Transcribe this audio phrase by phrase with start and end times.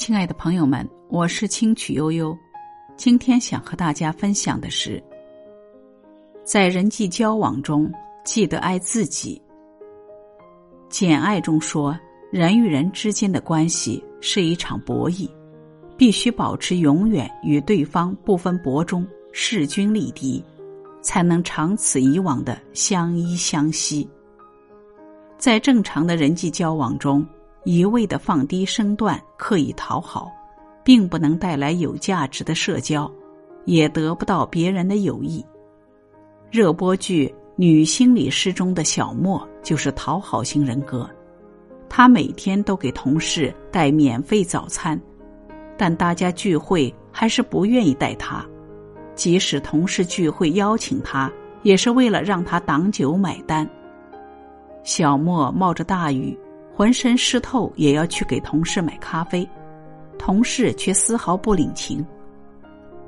[0.00, 2.34] 亲爱的朋友们，我是清曲悠悠。
[2.96, 5.02] 今天想和大家分享的是，
[6.44, 7.92] 在人际交往中，
[8.24, 9.42] 记得爱自己。
[10.88, 11.98] 《简爱》中说，
[12.30, 15.28] 人与人之间的关系是一场博弈，
[15.96, 20.42] 必须保持永远与对方不分伯仲、势均力敌，
[21.02, 24.08] 才能长此以往的相依相惜。
[25.38, 27.26] 在正常的人际交往中。
[27.68, 30.32] 一味的放低身段，刻意讨好，
[30.82, 33.12] 并不能带来有价值的社交，
[33.66, 35.44] 也得不到别人的友谊。
[36.50, 37.26] 热播剧
[37.56, 41.06] 《女心理师》中的小莫就是讨好型人格，
[41.90, 44.98] 她每天都给同事带免费早餐，
[45.76, 48.42] 但大家聚会还是不愿意带她，
[49.14, 51.30] 即使同事聚会邀请她，
[51.64, 53.68] 也是为了让她挡酒买单。
[54.84, 56.34] 小莫冒着大雨。
[56.78, 59.44] 浑身湿透也要去给同事买咖啡，
[60.16, 62.06] 同事却丝毫不领情。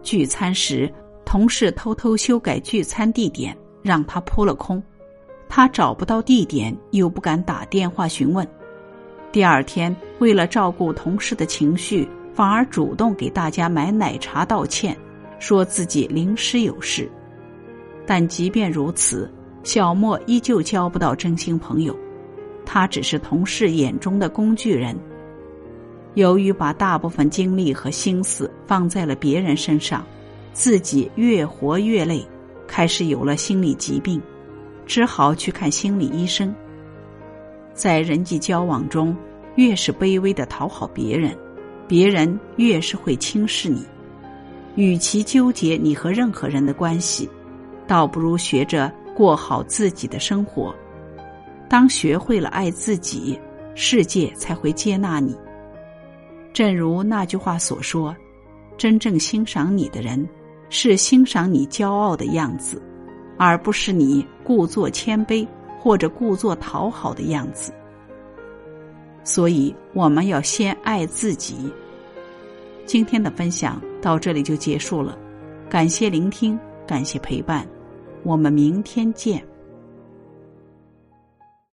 [0.02, 0.92] 聚餐时，
[1.24, 4.82] 同事偷偷修改聚餐地点，让他扑了空。
[5.48, 8.44] 他找不到地点，又不敢打电话询问。
[9.30, 14.96] 第二天，为了照顾同事的情绪，反而主动给大家买奶茶道歉，
[15.38, 17.08] 说自己临时有事。
[18.04, 21.96] 但即便如此，小莫依旧交不到真心朋友。
[22.72, 24.96] 他只是同事眼中的工具人。
[26.14, 30.06] 由于把大部分精力和心思放在了别人身上，
[30.52, 32.24] 自己越活越累，
[32.68, 34.22] 开始有了心理疾病，
[34.86, 36.54] 只好去看心理医生。
[37.74, 39.16] 在人际交往中，
[39.56, 41.36] 越是卑微的讨好别人，
[41.88, 43.84] 别人越是会轻视你。
[44.76, 47.28] 与其纠结你和任何人的关系，
[47.88, 50.72] 倒不如学着过好自己的生活。
[51.70, 53.38] 当学会了爱自己，
[53.76, 55.36] 世界才会接纳你。
[56.52, 58.14] 正如那句话所说
[58.76, 60.28] ：“真正欣赏你的人，
[60.68, 62.82] 是欣赏你骄傲的样子，
[63.38, 65.46] 而不是你故作谦卑
[65.78, 67.72] 或者故作讨好的样子。”
[69.22, 71.72] 所以，我们要先爱自己。
[72.84, 75.16] 今天的分享到这里就结束了，
[75.68, 77.64] 感谢聆听，感谢陪伴，
[78.24, 79.40] 我们明天见。